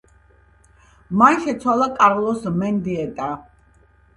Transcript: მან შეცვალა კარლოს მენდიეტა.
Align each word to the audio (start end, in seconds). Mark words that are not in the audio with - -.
მან 1.21 1.37
შეცვალა 1.45 1.89
კარლოს 1.99 2.49
მენდიეტა. 2.63 3.29